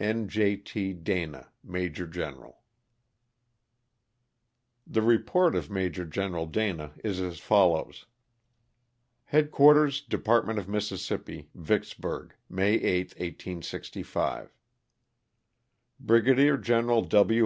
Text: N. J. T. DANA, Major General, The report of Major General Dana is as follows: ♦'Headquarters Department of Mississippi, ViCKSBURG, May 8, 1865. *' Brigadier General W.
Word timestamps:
N. 0.00 0.28
J. 0.28 0.56
T. 0.56 0.94
DANA, 0.94 1.50
Major 1.62 2.06
General, 2.06 2.56
The 4.86 5.02
report 5.02 5.54
of 5.54 5.68
Major 5.68 6.06
General 6.06 6.46
Dana 6.46 6.92
is 7.04 7.20
as 7.20 7.38
follows: 7.38 8.06
♦'Headquarters 9.30 10.00
Department 10.08 10.58
of 10.58 10.70
Mississippi, 10.70 11.50
ViCKSBURG, 11.54 12.30
May 12.48 12.76
8, 12.76 13.08
1865. 13.08 14.54
*' 15.24 16.00
Brigadier 16.00 16.56
General 16.56 17.02
W. 17.02 17.42